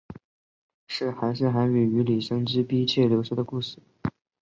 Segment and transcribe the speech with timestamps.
[0.87, 3.77] 是寒士韩翃与李生之婢妾柳氏的故事。